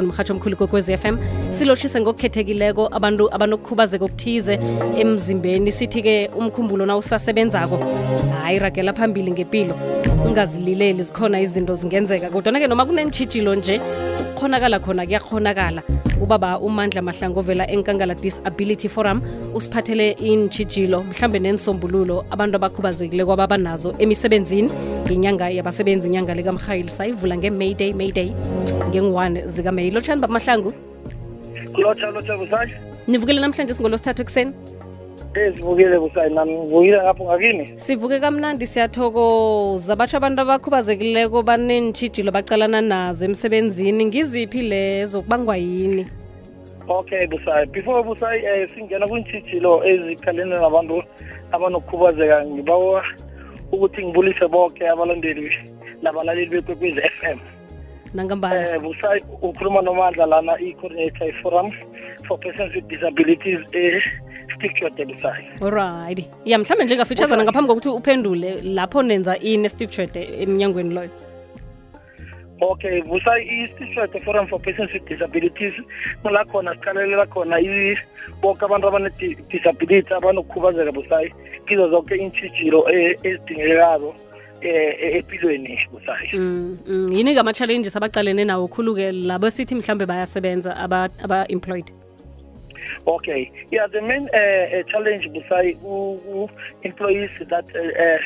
mrhatsho 0.00 0.32
omkhulu 0.32 0.56
kokwez 0.56 0.86
fm 1.00 1.14
silotshise 1.56 1.96
ngokukhethekileko 2.00 2.82
abantu 2.96 3.24
abanokukhubazeka 3.34 4.04
okuthize 4.08 4.54
emzimbeni 5.02 5.70
sithi 5.78 6.00
ke 6.06 6.14
umkhumbulo 6.40 6.86
na 6.88 6.96
usasebenzako 6.96 7.76
hayi 8.36 8.58
ragela 8.58 8.92
phambili 8.96 9.30
ngempilo 9.36 9.74
ungazilileli 10.26 11.02
zikhona 11.02 11.40
izinto 11.40 11.74
zingenzeka 11.74 12.30
kodwana-ke 12.30 12.66
noma 12.68 12.86
kunenjijilo 12.86 13.54
nje 13.54 13.80
ukukhonakala 14.22 14.78
khona 14.80 15.04
kuyakhonakala 15.06 15.82
ubaba 16.22 16.58
umandla 16.58 17.02
mahlangovela 17.02 17.66
enkangala 17.70 18.14
disability 18.14 18.88
forum 18.88 19.22
usiphathele 19.54 20.10
intshijilo 20.10 21.02
mhlambe 21.02 21.38
nensombululo 21.38 22.24
abantu 22.30 22.56
abakhubazekile 22.56 23.24
kwaba 23.24 23.46
banazo 23.46 23.94
emisebenzini 23.98 24.70
ngenyanga 25.04 25.50
yabasebenzi 25.50 26.08
inyanga 26.08 26.34
likamhayeli 26.34 26.88
sayivula 26.90 27.36
nge-may 27.36 27.74
day 27.74 27.92
may 27.92 28.12
day 28.12 28.32
ngengu-one 28.88 29.46
zikamayi 29.48 29.90
lotshani 29.90 30.20
bamahlangu 30.20 30.72
lotsha 31.74 32.10
lotsha 32.10 32.38
kusasha 32.38 32.76
nivukele 33.06 33.40
namhlanje 33.40 33.74
singolosithathu 33.74 34.22
ekuseni 34.22 34.52
sivukile 35.34 35.98
busayina 35.98 36.46
ngivukile 36.46 37.02
ngapho 37.02 37.24
ngakini 37.24 37.72
sivuke 37.80 38.20
kamnandi 38.20 38.66
siyathokoza 38.66 39.96
batsho 39.96 40.16
abantu 40.16 40.42
abakhubazekileko 40.44 41.40
baneentshijilo 41.48 42.28
bacalana 42.36 42.80
nazo 42.80 43.24
emsebenzini 43.24 44.04
ngiziphi 44.06 44.62
lezo 44.62 45.22
kubangwa 45.24 45.56
yini 45.56 46.04
okay 46.88 47.26
busayi 47.26 47.66
before 47.72 48.02
busayi 48.04 48.42
um 48.42 48.48
eh, 48.48 48.68
singena 48.76 49.08
kwiintshijilo 49.08 49.70
ezikhalene 49.88 50.54
nabantu 50.60 51.02
abanokukhubazeka 51.52 52.44
ngibawa 52.46 53.02
ukuthi 53.72 54.04
ngibulise 54.04 54.46
bonke 54.48 54.84
abalandeli 54.88 55.48
nabalaleli 56.02 56.50
bekwekwez 56.60 56.98
f 56.98 57.16
m 57.24 57.38
nangambaum 58.14 58.52
eh, 58.60 58.78
busayi 58.80 59.22
ukhuluma 59.40 59.80
nomandla 59.80 60.26
lana 60.26 60.60
i-coordinator 60.60 61.32
forum 61.42 61.72
for 62.28 62.36
persons 62.38 62.74
with 62.76 62.84
disabilities 62.92 63.60
eh, 63.72 64.02
stick 64.56 64.74
to 64.74 64.84
your 64.84 65.80
ya 66.44 66.58
mhlawumbe 66.58 66.84
nje 66.84 66.96
ngafitshazana 66.96 67.44
ngaphambi 67.44 67.68
kokuthi 67.68 67.88
uphendule 67.88 68.62
lapho 68.62 69.02
nenza 69.02 69.38
ini 69.38 69.68
steve 69.68 69.92
chede 69.92 70.28
emnyangweni 70.42 70.94
loyo 70.94 71.10
okay 72.60 73.00
vusa 73.00 73.38
i-institute 73.38 74.20
forum 74.24 74.46
for 74.46 74.60
persons 74.60 74.92
with 74.92 75.06
disabilities 75.08 75.72
la 76.32 76.44
khona 76.44 76.72
sikhalelela 76.74 77.26
khona 77.26 77.56
boke 78.42 78.62
abantu 78.64 78.86
abane-disability 78.88 80.14
abanokukhubazeka 80.14 80.92
busayi 80.92 81.34
kizo 81.66 81.88
zonke 81.90 82.14
iintshijilo 82.16 82.84
e, 82.92 83.16
ezidingekayo 83.28 84.14
e, 84.60 84.68
e, 84.70 85.18
empilweni 85.18 85.78
busayi 85.92 86.28
mm, 86.34 86.78
mm. 86.88 87.12
yini-ke 87.12 87.40
ama-challenges 87.40 87.96
abacalene 87.96 88.44
nawo 88.44 88.68
khulu-ke 88.68 89.12
labo 89.12 89.50
sithi 89.50 89.74
mhlambe 89.74 90.06
bayasebenza 90.06 90.76
aba-employed 90.76 91.90
Okay. 93.06 93.50
Yeah, 93.70 93.86
the 93.86 94.00
main 94.02 94.28
uh, 94.32 94.38
uh 94.38 94.82
challenge 94.90 95.24
beside 95.32 95.76
uh, 95.84 96.46
employees 96.82 97.30
that 97.48 97.66
uh, 97.74 97.78
uh 98.02 98.18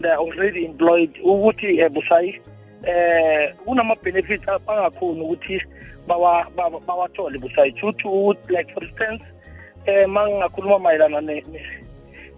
they 0.00 0.08
are 0.08 0.18
already 0.18 0.64
employed 0.66 1.14
ukuthi 1.24 1.80
uh, 1.82 1.88
busay 1.88 2.40
eh 2.84 3.52
kunama 3.64 3.94
benefits 4.02 4.44
abangakhona 4.48 5.22
ukuthi 5.24 5.60
bawa 6.06 6.44
bawathole 6.86 7.38
busay 7.40 7.72
due 7.80 7.92
to 8.02 8.32
like 8.52 8.68
for 8.74 8.84
instance 8.84 9.22
eh 9.86 10.04
uh, 10.04 10.08
mangingakhuluma 10.10 10.78
mayelana 10.78 11.20
ne 11.20 11.42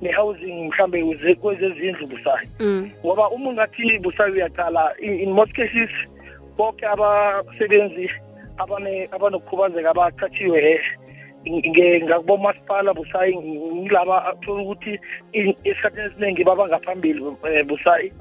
ne-housing 0.00 0.64
mhlambe 0.70 1.34
kwezezindlu 1.40 2.06
busayi 2.06 2.48
mm. 2.60 2.90
ngoba 3.04 3.30
uma 3.30 3.50
ungathi 3.50 3.98
busayi 3.98 4.32
uyaqala 4.32 4.92
in 5.02 5.30
most 5.32 5.52
cases 5.52 5.90
bonke 6.56 6.86
abasebenzi 6.86 8.08
abane 8.58 9.08
abanokukhubazeka 9.12 9.90
abaqhathiwe 9.90 10.80
ngakubomasipala 11.48 12.92
busayi 12.94 13.32
ngilaba 13.80 14.24
athola 14.28 14.60
ukuthi 14.62 15.00
esikhathini 15.32 16.06
esiningi 16.06 16.44
babangaphambili 16.44 17.20
eh, 17.48 17.64
busayi 17.64 18.12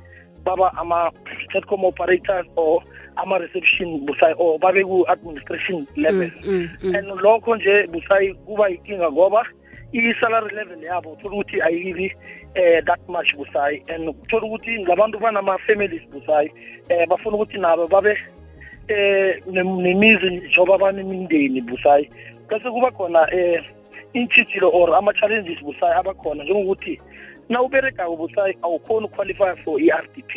baba 0.48 0.72
ama-telecom 0.80 1.84
operators 1.84 2.48
or 2.56 2.80
ama-reception 3.20 4.06
busayi 4.08 4.32
or 4.40 4.56
babe 4.64 4.86
ku-administration 4.88 5.84
level 6.00 6.32
mm, 6.46 6.48
mm, 6.48 6.70
mm. 6.82 6.92
and 6.96 7.08
lokho 7.22 7.56
nje 7.56 7.88
busayi 7.92 8.34
kuba 8.48 8.70
yinkinga 8.72 9.12
ngoba 9.12 9.44
i-salary 9.92 10.56
level 10.56 10.80
yabo 10.84 11.12
uthola 11.12 11.36
ukuthi 11.36 11.60
ayibi 11.62 12.16
eh 12.56 12.80
that 12.88 13.00
much 13.10 13.36
busayi 13.36 13.84
and 13.92 14.08
uthola 14.10 14.44
ukuthi 14.48 14.80
ngabantu 14.88 15.20
banama-families 15.20 16.08
busayi 16.16 16.48
eh 16.90 17.06
bafuna 17.12 17.36
ukuthi 17.36 17.58
nabo 17.60 17.84
babe 17.92 18.16
eh 18.88 19.44
nemizi 19.52 20.30
njengoba 20.40 20.78
banemindeni 20.78 21.60
busayi 21.68 22.08
bese 22.50 22.70
kuba 22.70 22.92
khona 22.92 23.26
eh 23.34 23.62
intshitshilo 24.14 24.70
or 24.74 24.90
ama-challenges 24.96 25.62
busayi 25.62 25.94
abakhona 25.98 26.44
njengokuthi 26.44 27.02
na 27.50 27.62
uberegako 27.62 28.16
busayi 28.16 28.58
awukhoni 28.62 29.06
ukuqualify 29.06 29.56
for 29.64 29.82
i-r 29.82 30.06
d 30.16 30.24
p 30.28 30.34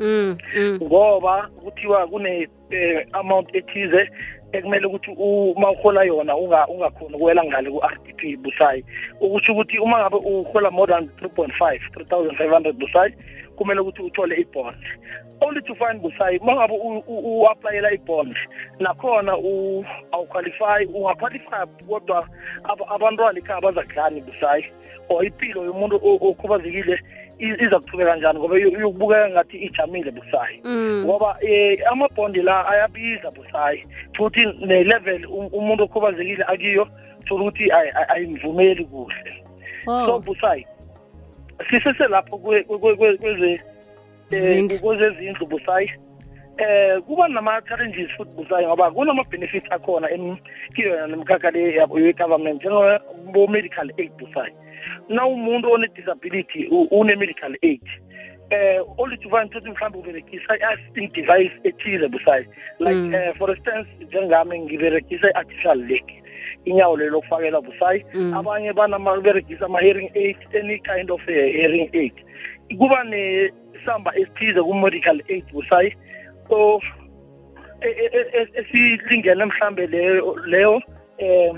mm, 0.00 0.36
mm. 0.58 0.78
ngoba 0.82 1.46
kuthiwa 1.64 2.06
kune-amount 2.06 3.48
eh, 3.54 3.56
ethize 3.62 4.10
ekumele 4.52 4.86
ukuthi 4.86 5.10
uma 5.10 5.70
uhola 5.70 6.02
yona 6.04 6.36
ungakhoni 6.36 7.14
ukuwela 7.14 7.44
ngale 7.46 7.70
ku-r 7.70 7.94
d 8.06 8.12
p 8.18 8.36
busayi 8.36 8.82
ukusho 9.20 9.52
ukuthi 9.52 9.78
uma 9.78 9.98
ngabe 10.02 10.16
uhola 10.16 10.70
more 10.70 10.90
than 10.92 11.08
three 11.22 11.30
point 11.30 11.52
five 11.54 11.78
three 11.94 12.06
thousand 12.06 12.34
five 12.36 12.50
hundred 12.50 12.74
busayi 12.78 13.14
kumele 13.56 13.80
ukuthi 13.80 14.02
uthole 14.02 14.36
i-bond 14.36 14.76
only 15.40 15.60
to 15.62 15.74
find 15.74 16.00
busayi 16.00 16.38
uma 16.38 16.54
ngabe 16.56 16.74
u-aplayela 17.08 17.92
i-bond 17.92 18.36
nakhona 18.80 19.32
awuqualify 20.12 20.84
ungaqualify 20.94 21.64
kodwa 21.88 22.20
abantwana 22.94 23.38
ikhaya 23.38 23.60
bazakudlani 23.60 24.20
busayi 24.20 24.64
or 25.08 25.24
ipilo 25.26 25.64
yomuntu 25.64 25.96
okhubazekile 26.04 27.00
iza 27.38 27.78
kuchubeka 27.80 28.16
njani 28.16 28.38
ngoba 28.38 28.56
yokubukeka 28.58 29.30
ngathi 29.30 29.56
ijamile 29.58 30.10
busayi 30.10 30.60
mm. 30.64 31.02
ngoba 31.04 31.30
um 31.42 31.48
eh, 31.48 31.78
amabhondi 31.92 32.42
la 32.42 32.68
ayabiza 32.68 33.30
busayi 33.30 33.84
futhi 34.16 34.46
ne-level 34.66 35.26
um-, 35.28 35.48
umuntu 35.52 35.84
okhubazekile 35.84 36.44
akiyo 36.46 36.88
thola 37.26 37.42
ukuthi 37.44 37.70
ayimvumeli 38.08 38.84
kuhle 38.84 39.30
so 40.06 40.18
busayi 40.18 40.64
oh. 40.68 40.75
siseselapho 41.70 42.38
kweze 42.38 43.60
eh, 44.32 44.66
kwezezindlu 44.82 45.46
busayi 45.46 45.90
eh 46.58 46.98
kuba 47.06 47.28
nama-challenges 47.28 48.10
futhi 48.16 48.36
busayi 48.36 48.66
ngoba 48.66 48.90
kunama-benefits 48.90 49.68
akhona 49.72 50.08
kiyo 50.74 50.88
yona 50.96 51.06
nemkhakha 51.14 51.50
le 51.52 51.76
ye-government 51.76 52.60
njengobo-medical 52.64 53.90
aid 53.98 54.12
busayi 54.18 54.52
na 55.08 55.26
umuntu 55.26 55.68
one-disability 55.72 56.66
une-medical 56.90 57.54
aid 57.62 57.84
eh 58.50 58.80
olithi 58.98 59.26
uvane 59.28 59.46
ukuthi 59.50 59.70
mhlawumbe 59.70 59.98
uberegisa 59.98 60.56
i-assisting 60.56 61.08
device 61.12 61.52
ethile 61.64 62.08
busayi 62.08 62.46
like 62.78 62.94
mm. 62.98 63.14
uh, 63.14 63.36
for 63.38 63.50
instance 63.50 63.88
njengami 64.00 64.58
ngiberegisa 64.64 65.28
i-artificial 65.30 65.78
lake 65.88 66.22
inyawo 66.64 66.96
lelo 66.96 67.20
kufakela 67.20 67.60
busayi 67.60 68.04
mm. 68.14 68.34
abanye 68.38 68.72
banamaberegisa 68.72 69.66
ama-hearing 69.66 70.10
aid 70.22 70.36
any 70.60 70.78
kind 70.90 71.08
of 71.10 71.20
eh, 71.28 71.46
hearing 71.56 71.86
aid 72.02 72.14
kuba 72.80 72.98
nesamba 73.12 74.10
esithize 74.20 74.60
ku-medical 74.66 75.18
aid 75.34 75.44
busayi 75.52 75.90
so 76.48 76.80
e, 77.80 77.88
e, 77.88 78.06
e, 78.14 78.40
esilingene 78.60 79.44
mhlambe 79.44 79.86
leyo 79.86 80.36
leyo 80.52 80.74
um 81.26 81.56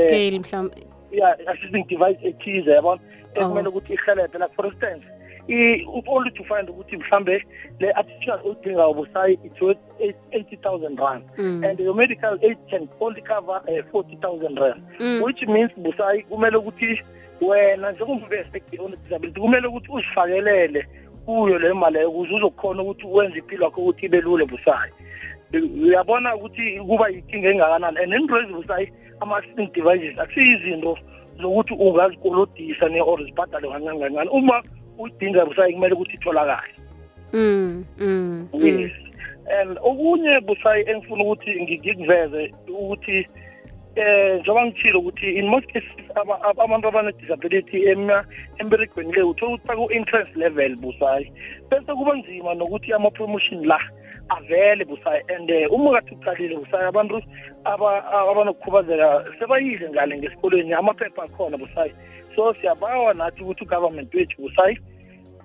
scale 0.00 0.38
mhlambe 0.44 0.74
ya 1.12 1.38
assisting 1.48 1.84
device 1.92 2.28
ethize 2.28 2.70
yabona 2.76 3.00
oh. 3.36 3.40
ekumele 3.40 3.68
ukuthi 3.68 3.92
ihelebhe 3.96 4.38
like 4.38 4.54
for 4.54 4.66
instance 4.66 5.04
only 6.06 6.30
to 6.30 6.44
find 6.48 6.68
ukuthi 6.70 6.96
mhlambe 6.96 7.42
le 7.80 7.90
artificial 7.92 8.38
odingayo 8.44 8.94
busayi 8.94 9.38
it's 9.44 9.60
worth 9.62 9.78
80000 9.98 10.98
rand 10.98 11.24
mm. 11.38 11.64
and 11.64 11.78
your 11.80 11.94
medical 11.94 12.38
aid 12.42 12.58
can 12.70 12.88
only 13.00 13.22
cover 13.22 13.56
uh, 13.68 13.72
eh, 13.76 13.82
40000 13.92 14.60
rand 14.60 14.82
mm. 15.00 15.22
which 15.22 15.42
means 15.46 15.70
busayi 15.76 16.22
kumele 16.22 16.56
ukuthi 16.56 17.02
wena 17.40 17.92
njengomvesti 17.92 18.62
disability 19.02 19.40
kumele 19.40 19.66
ukuthi 19.66 19.92
uzifakelele 19.92 20.86
kuyo 21.24 21.58
le 21.58 21.72
mali 21.72 21.96
leyo 21.96 22.10
ukuze 22.10 22.34
uzokhona 22.34 22.82
ukuthi 22.82 23.06
wenze 23.06 23.38
impilo 23.38 23.64
yakho 23.64 23.80
ukuthi 23.80 24.06
ibe 24.06 24.20
lule 24.20 24.44
busayi 24.44 24.92
uyabona 25.84 26.34
ukuthi 26.36 26.80
kuba 26.86 27.08
yinkinga 27.08 27.48
engakanani 27.50 27.96
and 27.98 28.12
indwezi 28.12 28.52
busayi 28.52 28.92
ama-devices 29.20 30.18
akusiyizinto 30.18 30.98
zokuthi 31.42 31.74
ungazikolodisa 31.74 32.88
ne-or 32.88 33.24
zibhadale 33.24 33.68
kancane 33.68 33.98
kancane 34.00 34.30
uma 34.30 34.62
uyidinga 35.00 35.42
busayi 35.48 35.74
kumele 35.74 35.94
ukuthi 35.94 36.12
itholakale 36.16 36.72
mm, 37.32 37.84
mm 38.00 38.48
mm 38.52 38.62
yes 38.64 38.92
and 39.60 39.78
okunye 39.90 40.34
busayi 40.46 40.82
engifuna 40.90 41.24
ukuthi 41.24 41.52
ngikuveze 41.62 42.44
ukuthi 42.68 43.18
eh 43.96 44.40
njengoba 44.40 44.64
ngithile 44.66 44.96
ukuthi 44.98 45.28
in 45.38 45.46
most 45.46 45.66
cases 45.72 45.92
abantu 46.60 46.88
abane-disability 46.88 47.78
emberegweni 48.58 49.12
le 49.12 49.22
uthole 49.22 49.54
ukuthi 49.54 49.68
baku-interest 49.68 50.36
level 50.36 50.76
busayi 50.76 51.32
bese 51.70 51.92
kuba 51.98 52.12
nzima 52.16 52.54
nokuthi 52.54 52.92
ama-promotion 52.92 53.64
la 53.66 53.80
avele 54.28 54.84
busayi 54.84 55.22
and 55.36 55.50
eh, 55.50 55.72
umukade 55.72 56.14
uqalile 56.14 56.56
busayi 56.56 56.84
abantu 56.84 57.22
abanokukhubazeka 57.64 59.24
sebayidle 59.38 59.90
ngale 59.90 60.18
ngesikolweni 60.18 60.72
amaphepha 60.72 61.22
akhona 61.22 61.56
busayi 61.56 61.92
so 62.36 62.54
siyabawa 62.54 63.14
nathi 63.14 63.42
ukuthi 63.42 63.64
ugovernment 63.64 64.14
wethu 64.14 64.42
busayi 64.42 64.78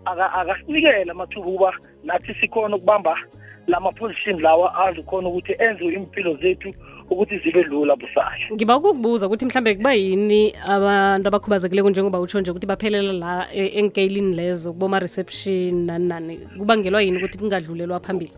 akasinikele 0.05 1.11
amathuba 1.11 1.47
ukuba 1.49 1.73
nathi 2.03 2.33
sikhona 2.41 2.75
ukubamba 2.75 3.15
la 3.67 3.79
ma-position 3.79 4.39
lawa 4.45 4.69
azikhona 4.85 5.27
ukuthi 5.29 5.53
enziwe 5.65 5.93
impilo 5.97 6.31
zethu 6.41 6.69
ukuthi 7.09 7.35
zibe 7.43 7.63
lula 7.69 7.95
busayo 7.97 8.45
ngiba 8.53 8.77
ukukubuza 8.77 9.25
ukuthi 9.27 9.45
mhlambe 9.49 9.71
kuba 9.77 9.93
yini 9.93 10.53
abantu 10.67 11.25
abakhubazekileko 11.29 11.89
njengoba 11.89 12.19
utsho 12.21 12.37
nje 12.41 12.51
ukuthi 12.51 12.65
baphelela 12.69 13.13
la 13.13 13.33
e- 13.53 13.67
enkeyilini 13.81 14.35
lezo 14.37 14.73
kuboma-reception 14.73 15.73
nani 15.85 16.05
nani 16.09 16.33
kubangelwa 16.57 17.01
yini 17.01 17.17
ukuthi 17.17 17.37
kungadlulelwa 17.41 17.99
phambili 18.05 18.31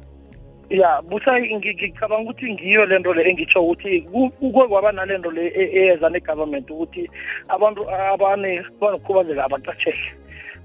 ya 0.69 1.01
busayi 1.01 1.55
ngicabanga 1.57 2.23
ukuthi 2.29 2.53
ngiyo 2.53 2.85
le 2.87 2.95
nto 2.99 3.11
le 3.13 3.21
engitsho 3.29 3.59
ukuthi 3.63 4.01
kuke 4.07 4.67
kwaba 4.71 4.91
nale 4.95 5.17
nto 5.19 5.31
le 5.35 5.43
e- 5.51 5.71
eyeza 5.79 6.07
negovernment 6.09 6.71
ukuthi 6.71 7.03
abantu 7.51 7.83
abane 8.15 8.63
banokukhubazeka 8.81 9.43
abacatshele 9.45 10.11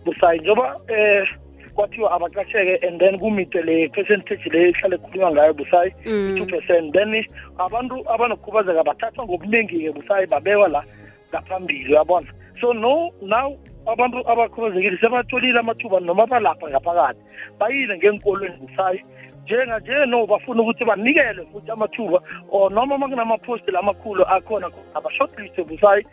busayi 0.04 0.38
njengoba 0.40 0.76
eh 0.88 1.26
kwathiwa 1.74 2.10
abaqasheke 2.14 2.86
and 2.86 3.00
then 3.00 3.18
kumite 3.18 3.54
le 3.62 3.88
percentage 3.88 4.44
le 4.50 4.70
ihlale 4.70 4.94
ekhulunywa 4.96 5.30
ngayo 5.32 5.52
busayi 5.54 5.90
i-two 6.04 6.44
mm. 6.44 6.46
percent 6.50 6.92
then 6.92 7.08
abantu 7.58 7.94
abanokukhubazeka 8.10 8.82
bathathwa 8.84 9.24
ngokuningi-ke 9.24 9.88
busayi 9.94 10.26
babekwa 10.26 10.68
la 10.68 10.82
ngaphambili 11.30 11.88
uyabona 11.94 12.26
so 12.60 12.72
no 12.74 13.10
now 13.22 13.56
abantu 13.88 14.18
abakhubazekile 14.28 14.98
sebatholile 15.00 15.58
amathuba 15.58 16.00
noma 16.00 16.26
balapha 16.26 16.68
ngaphakathi 16.68 17.20
bayile 17.58 17.98
ngenkolweni 17.98 18.56
busayi 18.60 19.00
njenganje 19.48 20.06
no 20.06 20.26
bafuna 20.26 20.60
ukuthi 20.62 20.84
banikele 20.84 21.42
futhi 21.52 21.70
amathuba 21.72 22.20
or 22.50 22.68
noma 22.70 22.94
uma 22.94 23.08
kunamaphosti 23.08 23.70
la 23.72 23.80
makhulu 23.82 24.24
akhona 24.28 24.68
abashortlist 24.94 25.56
busayi 25.64 26.04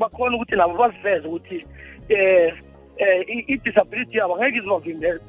bakhona 0.00 0.36
ukuthi 0.40 0.56
nabo 0.56 0.74
baziveze 0.80 1.28
ukuthi 1.28 1.60
um 2.10 2.73
eh 2.96 3.24
i-disability 3.52 4.18
yabo 4.18 4.36
ngeke 4.36 4.58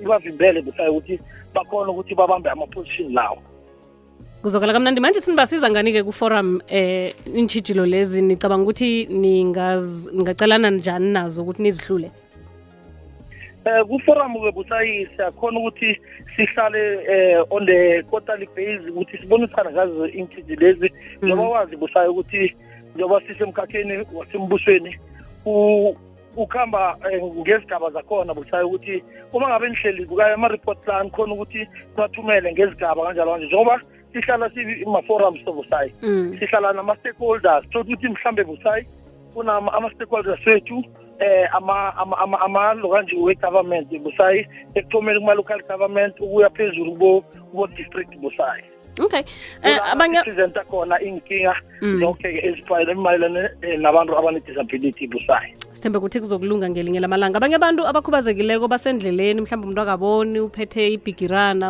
ibavimbele 0.02 0.62
besayo 0.62 0.92
ukuthi 0.94 1.20
bakhona 1.54 1.90
ukuthi 1.92 2.14
babambe 2.16 2.50
ama-position 2.50 3.14
lawo 3.14 3.38
kuzokala 4.42 4.74
kamnandi 4.74 5.00
manje 5.02 5.22
sinibasiza 5.22 5.70
ngani-ke 5.70 6.04
kuforum 6.04 6.62
eh 6.68 7.14
intshijilo 7.34 7.86
lezi 7.86 8.22
nicabanga 8.22 8.64
ukuthi 8.64 9.06
ningacelana 9.08 10.70
njani 10.72 11.12
nazo 11.14 11.42
ukuthi 11.42 11.62
nizihlule 11.64 12.12
eh 13.66 13.84
kuforum 13.90 14.32
ke 14.46 14.52
busayi 14.54 15.08
siyakhona 15.16 15.60
ukuthi 15.60 16.00
sihlale 16.36 17.02
eh 17.10 17.42
on 17.50 17.66
the 17.66 18.04
quarterly 18.10 18.46
base 18.56 18.86
ukuthi 18.94 19.18
sibonisane 19.18 19.72
ngazo 19.74 20.06
intshiji 20.08 20.56
lezi 20.56 20.92
mm. 20.94 21.18
njengoba 21.26 21.50
wazi 21.50 21.76
busayi 21.76 22.10
ukuthi 22.10 22.54
njengoba 22.96 23.22
sisemkhakheni 23.26 24.06
wasembusweni 24.14 24.98
ukuhamba 26.36 26.98
eh, 27.12 27.22
ngezigaba 27.24 27.90
zakhona 27.90 28.34
busayo 28.34 28.68
ukuthi 28.68 29.04
uma 29.34 29.48
ngabe 29.50 29.70
nihleli 29.70 30.06
kukayo 30.06 30.34
ama-report 30.36 30.88
la 30.88 31.04
nikhona 31.04 31.34
ukuthi 31.34 31.62
bathumele 31.98 32.52
ngezigaba 32.52 33.04
kanjalo 33.06 33.32
kanje 33.32 33.46
njengoba 33.46 33.76
sihlala 34.14 34.48
sima-forums 34.54 35.42
sobusayi 35.46 35.92
mm. 36.02 36.36
sihlala 36.40 36.74
nama-stakeholders 36.74 37.66
thokuthi 37.72 37.94
ukuthi 37.94 38.08
mhlambe 38.10 38.44
busayi 38.44 38.84
kunama-stakeholders 39.34 40.44
wethu 40.48 40.76
um 40.78 41.70
amalo 42.44 42.90
kanje 42.90 43.16
we-government 43.16 43.88
busayi 44.04 44.48
ekuthomeni 44.76 45.20
kuma-local 45.20 45.62
government 45.70 46.14
ukuya 46.20 46.50
phezulu 46.50 46.92
kubo-district 47.52 48.12
busayi 48.20 48.64
okay 49.04 49.24
eh, 49.68 49.80
abangasizenza 49.94 50.62
khona 50.72 50.96
inkinga 51.08 51.56
mm. 51.86 52.00
zonke-ke 52.02 52.40
ezimayelane 52.48 53.44
eh, 53.66 53.78
nabantu 53.84 54.12
abane-disability 54.20 55.04
busayo 55.12 55.52
sithembe 55.76 55.98
ukuthi 56.00 56.20
kuzokulunga 56.24 56.70
ngelinye 56.70 57.00
lamalanga 57.00 57.38
abanye 57.38 57.56
abantu 57.60 57.82
abakhubazekileko 57.90 58.66
basendleleni 58.74 59.40
mhlawumbe 59.42 59.66
umuntu 59.68 59.80
akaboni 59.84 60.38
uphethe 60.48 60.84
ibhigirana 60.96 61.68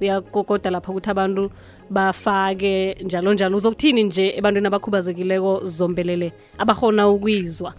uyakokoda 0.00 0.68
lapha 0.74 0.90
ukuthi 0.90 1.10
abantu 1.14 1.42
bafake 1.90 2.74
njalo 3.04 3.34
njalo 3.34 3.56
uzokuthini 3.56 4.02
nje 4.02 4.26
ebantwini 4.38 4.66
abakhubazekileko 4.70 5.50
zombelele 5.66 6.28
abahona 6.58 7.08
ukwizwa 7.10 7.74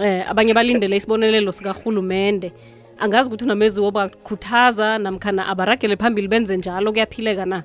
eh 0.00 0.30
abanye 0.30 0.52
balindele 0.54 0.96
isibonelelo 0.96 1.52
sikarhulumende 1.52 2.48
angazi 2.98 3.28
ukuthi 3.28 3.44
unamezi 3.44 3.80
wobakhuthaza 3.80 4.98
namkhana 4.98 5.46
abaragele 5.46 5.96
phambili 5.96 6.28
benze 6.28 6.56
njalo 6.56 6.92
kuyaphileka 6.92 7.46
na 7.46 7.62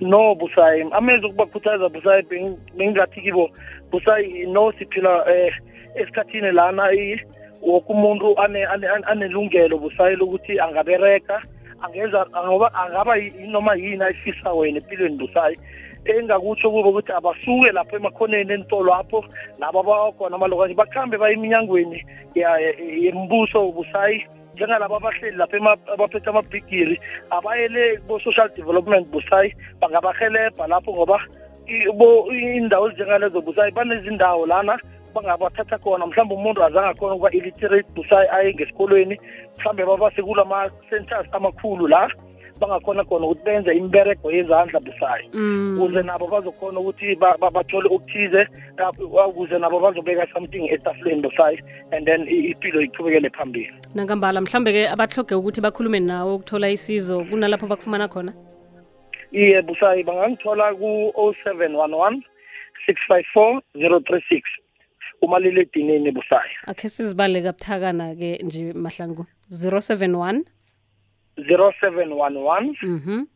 no 0.00 0.34
busayi 0.34 0.82
amezi 0.92 1.26
ukubakhuthaza 1.26 1.88
busayi 1.88 2.22
bengingathi 2.28 3.20
kibo 3.20 3.50
busayi 3.90 4.46
no 4.46 4.72
siphila 4.72 5.24
eh 5.30 5.52
esikhathini 5.96 6.52
lana 6.52 6.84
woke 7.62 7.86
umuntu 7.92 8.36
anelungelo 9.08 9.78
busayi 9.78 10.16
lokuthi 10.16 10.60
angabereka 10.60 11.42
angenza 11.82 12.26
angaba 12.76 13.16
yini 13.16 13.58
yini 13.80 14.04
ayifisa 14.04 14.52
wena 14.52 14.78
empilweni 14.78 15.16
busayi 15.18 15.56
engakutsho 16.16 16.70
kube 16.70 16.88
ukuthi 16.88 17.12
abasuke 17.12 17.72
lapho 17.72 17.96
emakhoneni 17.96 18.52
entolo 18.52 18.94
apho 18.94 19.24
laba 19.60 19.82
bawakhona 19.82 20.36
amalokazi 20.36 20.74
bakhambe 20.74 21.16
baye 21.20 21.34
eminyangweni 21.36 22.00
yembuso 23.00 23.72
busayi 23.72 24.24
njengalabo 24.54 24.96
abahleli 24.96 25.36
lapho 25.36 25.56
abaphethe 25.92 26.30
amabhigiri 26.30 26.96
abayele 27.30 27.98
bo-social 28.08 28.48
development 28.56 29.08
busayi 29.12 29.52
bangabahelebha 29.80 30.64
lapho 30.66 30.90
ngoba 30.96 31.18
indawo 32.56 32.88
ezinjengalezo 32.88 33.38
busayi 33.44 33.70
banezindawo 33.76 34.46
lana 34.46 34.78
bangabathatha 35.14 35.78
khona 35.78 36.06
mhlawumbe 36.06 36.34
umuntu 36.34 36.64
azange 36.64 36.96
khona 36.98 37.14
ukuba 37.14 37.30
illiterate 37.30 37.88
busayi 37.94 38.28
aye 38.32 38.54
ngesikolweni 38.54 39.16
mhlawumbe 39.58 39.84
baba 39.84 40.10
kula 40.10 40.44
ma-centers 40.44 41.28
amakhulu 41.36 41.86
la 41.88 42.08
bangakhona 42.60 43.02
khona 43.08 43.24
ukuthi 43.26 43.44
benze 43.46 43.70
imbereko 43.82 44.26
yezandla 44.36 44.78
busayo 44.86 45.24
mm. 45.32 45.80
ukuze 45.80 46.02
nabo 46.10 46.24
bazokhona 46.32 46.78
ukuthi 46.80 47.08
bathole 47.54 47.86
ukuthize 47.94 48.42
ukuze 49.28 49.56
nabo 49.62 49.76
bazobeka 49.84 50.24
something 50.34 50.64
estafuleni 50.74 51.22
busayo 51.26 51.58
and 51.92 52.06
then 52.08 52.20
impilo 52.28 52.80
iqhubekele 52.86 53.30
phambili 53.36 53.72
nangambala 53.94 54.40
mhlawumbe 54.40 54.72
ke 54.74 54.82
abahloge 54.92 55.34
ukuthi 55.38 55.60
bakhulume 55.60 56.00
nawe 56.00 56.30
ukuthola 56.38 56.66
isizo 56.74 57.24
kunalapho 57.30 57.66
bakufumana 57.66 58.08
khona 58.08 58.32
iye 59.32 59.62
busayi 59.62 60.02
bangangithola 60.04 60.74
ku 60.74 61.12
o 61.14 61.34
seven 61.44 61.76
one 61.78 61.94
one 61.94 62.16
six 62.86 62.96
five 63.08 63.24
four 63.34 63.62
zero 63.78 64.00
three 64.04 64.22
six 64.28 64.42
umaliledinini 65.22 66.10
busayi 66.14 66.52
akhe 66.66 66.88
sizibale 66.88 67.42
kabuthakana-ke 67.42 68.38
nje 68.46 68.72
mahlangu 68.72 69.26
zero 69.48 69.80
seven 69.80 70.14
one 70.14 70.44
0711 71.46 72.74
mhm. 72.82 73.26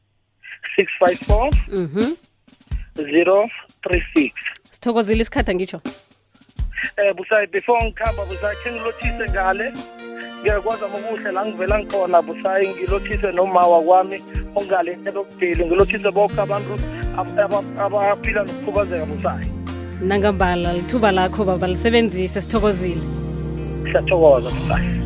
654 0.78 1.50
mhm. 1.68 2.04
036 2.96 4.30
sithokozile 4.70 5.20
isikhatha 5.22 5.54
ngitsho 5.54 5.78
eh 6.98 7.12
busayi 7.16 7.46
before 7.54 7.80
ngikhamba 7.86 8.22
busayi 8.30 8.56
khe 8.62 8.68
ngilothise 8.72 9.24
ngale 9.32 9.66
ngiyakwazama 10.40 10.96
ukuhle 10.98 11.30
la 11.36 11.42
ngivela 11.46 11.76
ngikhona 11.78 12.18
busayi 12.26 12.66
ngilothise 12.74 13.28
nomawa 13.36 13.78
kwami 13.86 14.18
ongale 14.58 14.98
elokudeli 15.08 15.62
ngilothise 15.66 16.08
bonke 16.16 16.38
abantu 16.44 16.74
abaphila 17.84 18.40
nokukhubazeka 18.48 19.04
busayi 19.10 19.46
nangambala 20.08 20.68
lithuba 20.72 21.08
lakho 21.12 21.44
baba 21.44 21.66
lisebenzise 21.72 22.40
sithokozile 22.44 23.02
siyathokoza 23.88 24.50
busayi 24.50 25.01